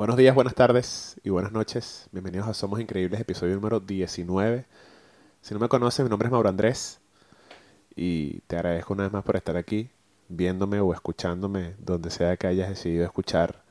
[0.00, 2.08] Buenos días, buenas tardes y buenas noches.
[2.10, 4.64] Bienvenidos a Somos Increíbles, episodio número 19.
[5.42, 7.00] Si no me conoces, mi nombre es Mauro Andrés
[7.94, 9.90] y te agradezco una vez más por estar aquí,
[10.30, 13.62] viéndome o escuchándome, donde sea que hayas decidido escuchar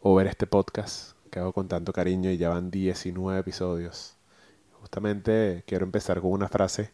[0.00, 4.16] o ver este podcast que hago con tanto cariño y ya van 19 episodios.
[4.80, 6.90] Justamente quiero empezar con una frase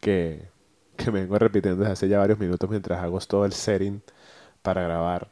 [0.00, 0.48] que,
[0.96, 4.02] que me vengo repitiendo desde hace ya varios minutos mientras hago todo el setting
[4.62, 5.30] para grabar.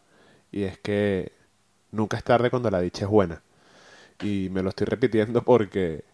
[0.53, 1.33] Y es que
[1.95, 3.41] Nunca es tarde cuando la dicha es buena.
[4.21, 6.05] Y me lo estoy repitiendo porque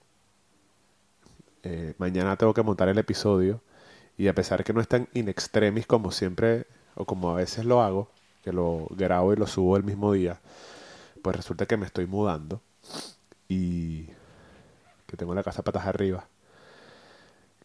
[1.62, 3.62] eh, mañana tengo que montar el episodio
[4.18, 7.64] y a pesar que no es tan in extremis como siempre o como a veces
[7.64, 8.10] lo hago,
[8.44, 10.38] que lo grabo y lo subo el mismo día,
[11.22, 12.60] pues resulta que me estoy mudando
[13.48, 14.04] y
[15.06, 16.28] que tengo la casa patas arriba.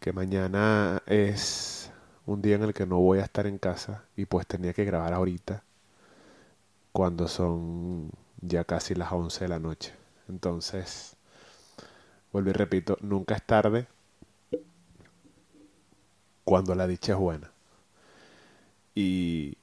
[0.00, 1.90] Que mañana es
[2.24, 4.84] un día en el que no voy a estar en casa y pues tenía que
[4.86, 5.65] grabar ahorita
[6.96, 8.10] cuando son
[8.40, 9.92] ya casi las 11 de la noche.
[10.30, 11.14] Entonces,
[12.32, 13.86] vuelvo y repito, nunca es tarde
[16.42, 17.50] cuando la dicha es buena.
[18.94, 19.58] Y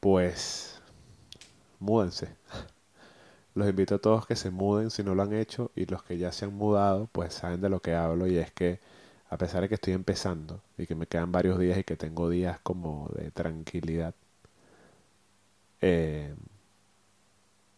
[0.00, 0.82] pues,
[1.78, 2.34] múdense.
[3.54, 6.18] Los invito a todos que se muden si no lo han hecho y los que
[6.18, 8.80] ya se han mudado pues saben de lo que hablo y es que
[9.30, 12.28] a pesar de que estoy empezando y que me quedan varios días y que tengo
[12.28, 14.14] días como de tranquilidad,
[15.82, 16.32] eh,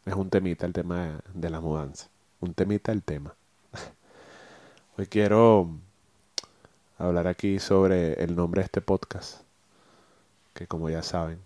[0.04, 2.08] es un temita el tema de, la mudanza.
[2.40, 3.34] Un temita el tema.
[4.98, 5.70] Hoy quiero
[6.98, 9.40] hablar aquí sobre el nombre de este podcast,
[10.52, 11.40] que como ya saben,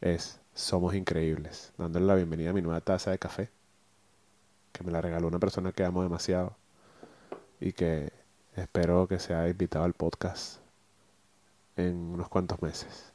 [0.00, 3.48] es Somos Increíbles, dándole la bienvenida a mi nueva taza de café,
[4.72, 6.56] que me la regaló una persona que amo demasiado
[7.60, 8.12] y que
[8.56, 10.58] espero que sea invitado al podcast
[11.76, 13.11] en unos cuantos meses.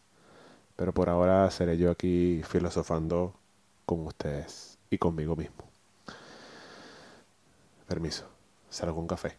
[0.77, 3.33] Pero por ahora seré yo aquí filosofando
[3.87, 5.65] con ustedes y conmigo mismo.
[7.87, 8.29] Permiso,
[8.69, 9.37] salgo con café.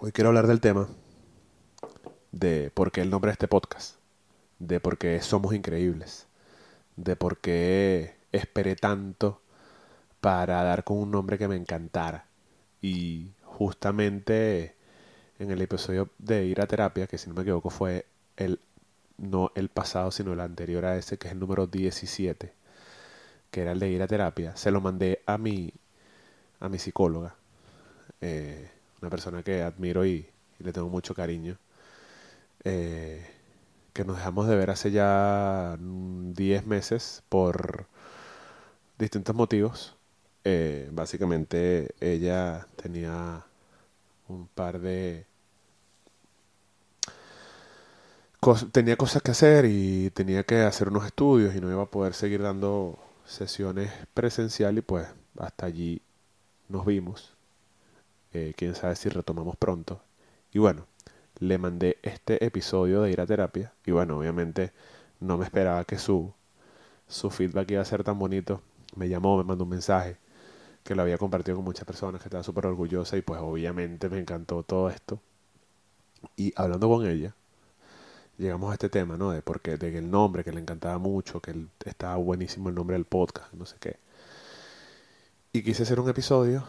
[0.00, 0.88] Hoy quiero hablar del tema
[2.32, 3.96] de por qué el nombre de este podcast,
[4.58, 6.26] de por qué somos increíbles,
[6.96, 9.40] de por qué esperé tanto
[10.20, 12.26] para dar con un nombre que me encantara.
[12.82, 14.74] Y justamente
[15.38, 18.04] en el episodio de ir a terapia, que si no me equivoco fue
[18.36, 18.60] el,
[19.18, 22.52] no el pasado, sino el anterior a ese, que es el número 17,
[23.50, 25.72] que era el de ir a terapia, se lo mandé a mi,
[26.60, 27.36] a mi psicóloga,
[28.20, 28.70] eh,
[29.00, 31.58] una persona que admiro y, le tengo mucho cariño,
[32.64, 33.26] eh,
[33.92, 37.86] que nos dejamos de ver hace ya 10 meses por
[38.98, 39.96] distintos motivos.
[40.44, 43.44] Eh, básicamente ella tenía
[44.28, 45.26] un par de
[48.72, 52.14] tenía cosas que hacer y tenía que hacer unos estudios y no iba a poder
[52.14, 55.08] seguir dando sesiones presencial y pues
[55.38, 56.02] hasta allí
[56.68, 57.34] nos vimos.
[58.32, 60.00] Eh, quién sabe si retomamos pronto.
[60.52, 60.86] Y bueno,
[61.38, 64.72] le mandé este episodio de ir a terapia y bueno, obviamente
[65.20, 66.32] no me esperaba que su,
[67.08, 68.62] su feedback iba a ser tan bonito.
[68.96, 70.18] Me llamó, me mandó un mensaje
[70.84, 74.18] que lo había compartido con muchas personas, que estaba súper orgullosa y pues obviamente me
[74.18, 75.20] encantó todo esto.
[76.36, 77.34] Y hablando con ella,
[78.38, 79.30] llegamos a este tema, ¿no?
[79.30, 83.04] De porque de el nombre, que le encantaba mucho, que estaba buenísimo el nombre del
[83.04, 83.98] podcast, no sé qué.
[85.52, 86.64] Y quise hacer un episodio,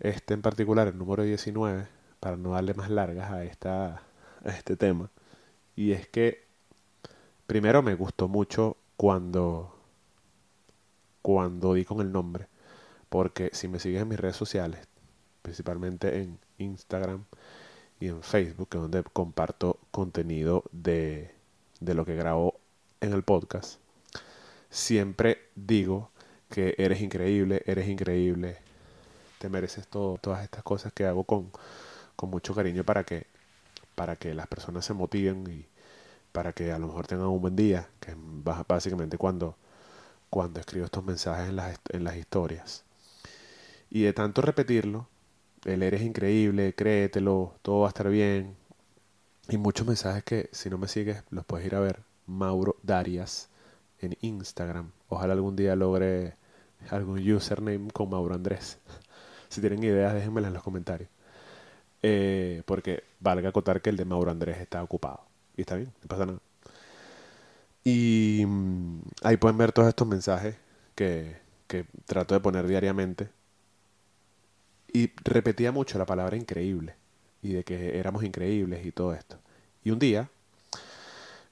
[0.00, 1.86] este en particular, el número 19,
[2.20, 4.02] para no darle más largas a, esta,
[4.44, 5.10] a este tema.
[5.76, 6.44] Y es que,
[7.46, 9.76] primero me gustó mucho cuando,
[11.22, 12.48] cuando di con el nombre,
[13.08, 14.88] porque si me sigues en mis redes sociales,
[15.42, 17.26] principalmente en Instagram,
[18.00, 21.34] y en Facebook, donde comparto contenido de,
[21.80, 22.58] de lo que grabo
[23.00, 23.78] en el podcast,
[24.70, 26.10] siempre digo
[26.50, 28.58] que eres increíble, eres increíble,
[29.38, 31.50] te mereces todo, todas estas cosas que hago con,
[32.16, 33.26] con mucho cariño para que,
[33.94, 35.66] para que las personas se motiven y
[36.32, 38.16] para que a lo mejor tengan un buen día, que es
[38.68, 39.56] básicamente cuando,
[40.30, 42.84] cuando escribo estos mensajes en las, en las historias.
[43.90, 45.08] Y de tanto repetirlo,
[45.66, 48.56] el eres increíble, créetelo, todo va a estar bien.
[49.48, 52.02] Y muchos mensajes que si no me sigues los puedes ir a ver.
[52.26, 53.48] Mauro Darias
[54.00, 54.90] en Instagram.
[55.08, 56.34] Ojalá algún día logre
[56.90, 58.78] algún username con Mauro Andrés.
[59.48, 61.08] Si tienen ideas, déjenmelas en los comentarios.
[62.02, 65.20] Eh, porque valga acotar que el de Mauro Andrés está ocupado.
[65.56, 66.40] Y está bien, no pasa nada.
[67.84, 70.56] Y mm, ahí pueden ver todos estos mensajes
[70.96, 71.36] que,
[71.68, 73.30] que trato de poner diariamente
[74.96, 76.94] y repetía mucho la palabra increíble
[77.42, 79.36] y de que éramos increíbles y todo esto.
[79.84, 80.30] Y un día,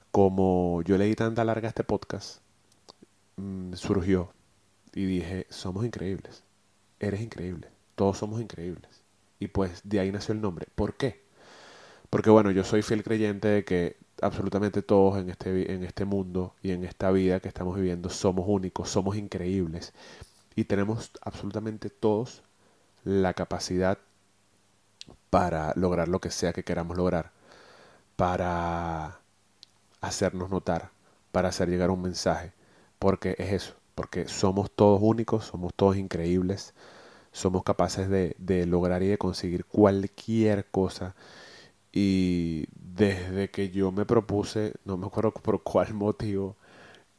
[0.09, 2.39] como yo leí tanta larga este podcast
[3.35, 4.31] mm, surgió
[4.95, 6.41] y dije, somos increíbles,
[6.99, 9.03] eres increíble, todos somos increíbles.
[9.39, 10.65] Y pues de ahí nació el nombre.
[10.73, 11.21] ¿Por qué?
[12.09, 16.55] Porque bueno, yo soy fiel creyente de que absolutamente todos en este, en este mundo
[16.63, 19.93] y en esta vida que estamos viviendo somos únicos, somos increíbles
[20.55, 22.41] y tenemos absolutamente todos
[23.05, 23.99] la capacidad
[25.29, 27.31] para lograr lo que sea que queramos lograr,
[28.17, 29.19] para
[30.01, 30.91] hacernos notar,
[31.31, 32.53] para hacer llegar un mensaje,
[32.99, 36.73] porque es eso, porque somos todos únicos, somos todos increíbles,
[37.31, 41.15] somos capaces de, lograr y de conseguir cualquier cosa.
[41.91, 46.55] Y desde que yo me propuse, no me acuerdo por cuál motivo,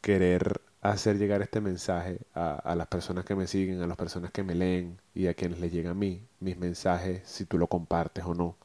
[0.00, 0.60] querer
[0.90, 4.54] hacer llegar este mensaje a, las personas que me siguen, a las personas que me
[4.54, 8.34] leen y a quienes les llega a mí, mis mensajes, si tú lo compartes o
[8.34, 8.56] no,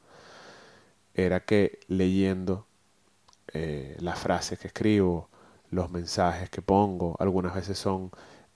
[1.14, 2.66] era que leyendo
[3.52, 5.28] eh, las frases que escribo,
[5.70, 8.10] los mensajes que pongo, algunas veces son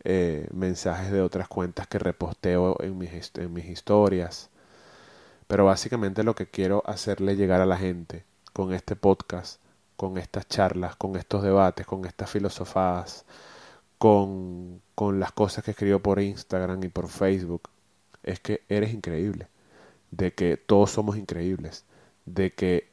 [0.05, 4.51] eh, mensajes de otras cuentas que reposteo en mis, en mis historias,
[5.47, 9.61] pero básicamente lo que quiero hacerle llegar a la gente con este podcast,
[9.97, 13.25] con estas charlas, con estos debates, con estas filosofadas,
[13.99, 17.71] con, con las cosas que escribo por Instagram y por Facebook,
[18.23, 19.49] es que eres increíble,
[20.11, 21.85] de que todos somos increíbles,
[22.27, 22.89] de que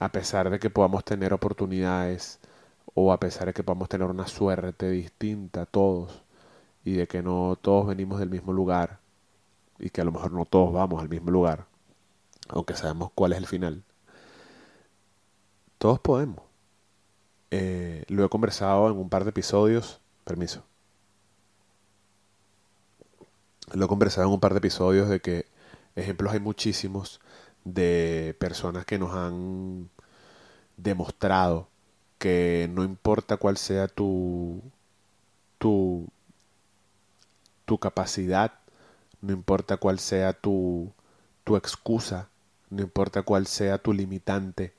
[0.00, 2.40] a pesar de que podamos tener oportunidades
[2.94, 6.22] o a pesar de que podamos tener una suerte distinta todos
[6.84, 9.00] y de que no todos venimos del mismo lugar
[9.78, 11.66] y que a lo mejor no todos vamos al mismo lugar,
[12.48, 13.82] aunque sabemos cuál es el final,
[15.78, 16.53] todos podemos.
[17.56, 20.64] Eh, lo he conversado en un par de episodios, permiso.
[23.72, 25.46] Lo he conversado en un par de episodios de que
[25.94, 27.20] ejemplos hay muchísimos
[27.64, 29.88] de personas que nos han
[30.76, 31.68] demostrado
[32.18, 34.60] que no importa cuál sea tu,
[35.58, 36.08] tu,
[37.66, 38.52] tu capacidad,
[39.20, 40.90] no importa cuál sea tu,
[41.44, 42.28] tu excusa,
[42.70, 44.72] no importa cuál sea tu limitante,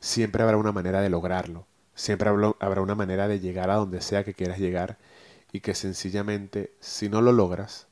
[0.00, 4.24] siempre habrá una manera de lograrlo, siempre habrá una manera de llegar a donde sea
[4.24, 4.98] que quieras llegar
[5.52, 7.86] y que sencillamente si no lo logras,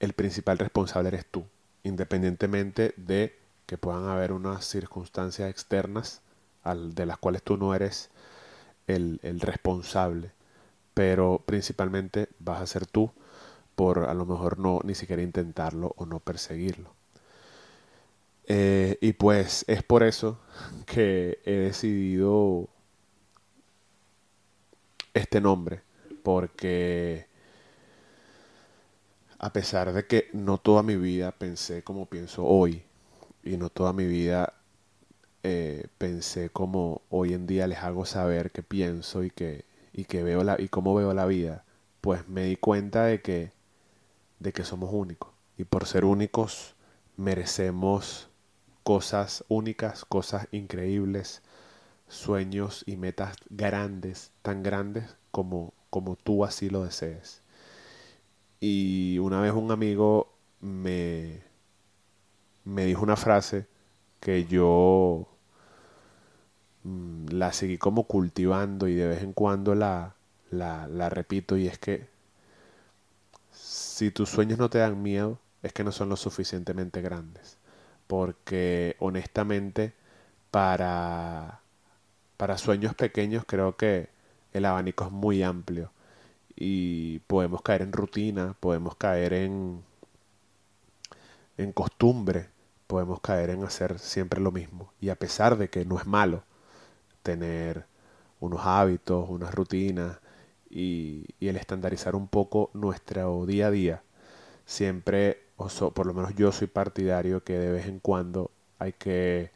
[0.00, 1.46] el principal responsable eres tú
[1.84, 6.22] independientemente de que puedan haber unas circunstancias externas
[6.64, 8.10] de las cuales tú no eres
[8.86, 10.32] el, responsable,
[10.94, 13.12] pero principalmente vas a ser tú
[13.76, 16.90] por a lo mejor no ni siquiera intentarlo o no perseguirlo.
[18.46, 20.38] Eh, y pues es por eso
[20.86, 22.68] que he decidido
[25.14, 25.82] este nombre,
[26.22, 27.26] porque
[29.38, 32.82] a pesar de que no toda mi vida pensé como pienso hoy
[33.42, 34.54] y no toda mi vida
[35.42, 40.22] eh, pensé como hoy en día les hago saber que pienso y que, y que
[40.22, 41.64] veo la, y cómo veo la vida,
[42.00, 43.52] pues me di cuenta de que,
[44.38, 45.30] de que somos únicos.
[45.58, 46.74] Y por ser únicos
[47.16, 48.30] merecemos
[48.84, 51.42] cosas únicas, cosas increíbles,
[52.08, 57.42] sueños y metas grandes, tan grandes como, como tú así lo desees.
[58.60, 61.42] Y una vez un amigo me,
[62.64, 63.66] me dijo una frase
[64.20, 65.28] que yo
[66.84, 70.14] mm, la seguí como cultivando y de vez en cuando la,
[70.50, 72.08] la, la repito y es que
[73.52, 77.56] si tus sueños no te dan miedo es que no son lo suficientemente grandes.
[78.06, 79.94] Porque honestamente
[80.50, 81.60] para,
[82.38, 84.10] para sueños pequeños creo que
[84.52, 85.92] el abanico es muy amplio
[86.56, 89.82] y podemos caer en rutina, podemos caer en,
[91.56, 92.48] en costumbre,
[92.86, 94.92] podemos caer en hacer siempre lo mismo.
[95.00, 96.44] Y a pesar de que no es malo
[97.22, 97.86] tener
[98.40, 100.18] unos hábitos, unas rutinas
[100.70, 104.02] y, y el estandarizar un poco nuestro día a día,
[104.66, 109.50] siempre, o por lo menos yo soy partidario que de vez en cuando hay que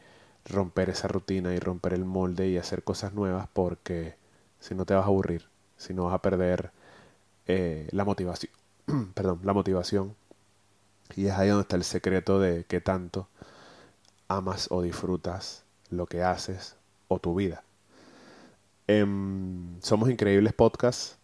[0.45, 4.17] romper esa rutina y romper el molde y hacer cosas nuevas porque
[4.61, 6.71] si no te vas a aburrir, si no vas a perder
[7.47, 8.52] eh, la motivación.
[9.14, 10.14] perdón, la motivación.
[11.17, 13.28] Y es ahí donde está el secreto de que tanto
[14.28, 16.76] amas o disfrutas lo que haces
[17.09, 17.62] o tu vida.
[18.87, 21.17] Em, Somos Increíbles Podcast.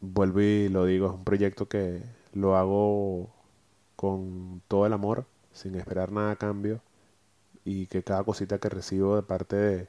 [0.00, 2.02] Vuelvo y lo digo, es un proyecto que
[2.34, 3.30] lo hago
[3.96, 6.80] con todo el amor, sin esperar nada a cambio.
[7.64, 9.88] Y que cada cosita que recibo de parte de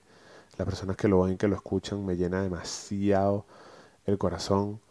[0.58, 3.46] las personas que lo ven, que lo escuchan, me llena demasiado
[4.06, 4.82] el corazón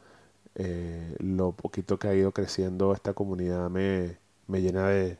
[0.56, 5.18] eh, lo poquito que ha ido creciendo esta comunidad me, me llena de,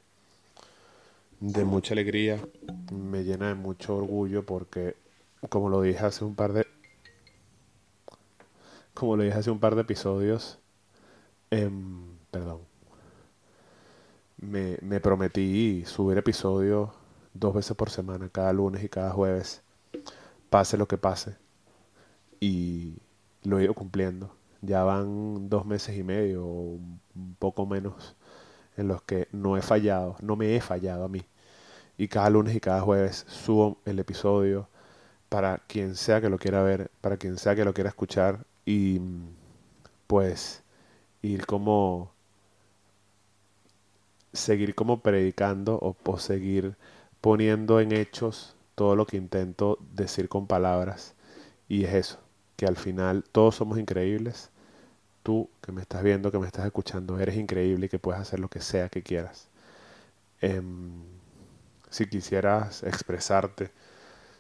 [1.41, 2.41] de mucha alegría,
[2.93, 4.97] me llena de mucho orgullo porque,
[5.49, 6.67] como lo dije hace un par de...
[8.95, 10.59] como le dije hace un par de episodios,
[11.51, 12.61] em, perdón,
[14.45, 16.91] me, me prometí subir episodios
[17.35, 19.63] dos veces por semana, cada lunes y cada jueves,
[20.51, 21.37] pase lo que pase.
[22.41, 22.97] Y
[23.43, 24.35] lo he ido cumpliendo.
[24.63, 26.79] Ya van dos meses y medio, o
[27.15, 28.17] un poco menos,
[28.77, 31.23] en los que no he fallado, no me he fallado a mí.
[31.99, 34.69] Y cada lunes y cada jueves subo el episodio
[35.29, 39.01] para quien sea que lo quiera ver, para quien sea que lo quiera escuchar y
[40.07, 40.63] pues
[41.23, 42.14] ir como
[44.35, 46.77] seguir como predicando o, o seguir
[47.21, 51.15] poniendo en hechos todo lo que intento decir con palabras
[51.69, 52.19] y es eso,
[52.57, 54.51] que al final todos somos increíbles.
[55.23, 58.41] Tú que me estás viendo, que me estás escuchando, eres increíble y que puedes hacer
[58.41, 59.49] lo que sea que quieras.
[60.41, 60.93] Em,
[61.91, 63.71] si quisieras expresarte,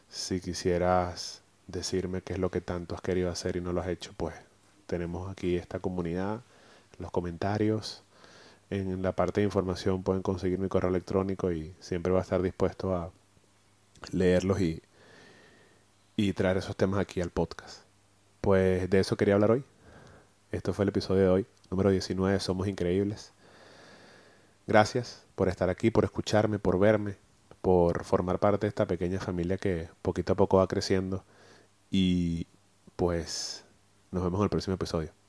[0.09, 3.89] si quisieras decirme qué es lo que tanto has querido hacer y no lo has
[3.89, 4.35] hecho, pues
[4.87, 6.43] tenemos aquí esta comunidad,
[6.99, 8.04] los comentarios.
[8.75, 12.43] En la parte de información pueden conseguir mi correo electrónico y siempre va a estar
[12.43, 13.13] dispuesto a
[14.11, 14.83] leerlos y,
[16.17, 17.83] y traer esos temas aquí al podcast.
[18.41, 19.65] Pues de eso quería hablar hoy.
[20.51, 23.33] Esto fue el episodio de hoy, número 19, Somos Increíbles.
[24.67, 27.15] Gracias por estar aquí, por escucharme, por verme,
[27.63, 31.23] por formar parte de esta pequeña familia que poquito a poco va creciendo.
[31.93, 32.49] Y
[32.97, 33.65] pues
[34.11, 35.24] nos vemos en el próximo episodio.